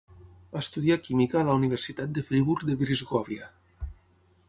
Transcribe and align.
Estudià 0.61 0.95
química 1.09 1.37
a 1.41 1.45
la 1.51 1.57
Universitat 1.59 2.17
de 2.17 2.25
Friburg 2.31 2.67
de 2.71 2.81
Brisgòvia. 2.83 3.55